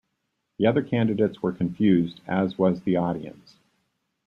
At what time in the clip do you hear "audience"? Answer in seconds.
2.95-3.57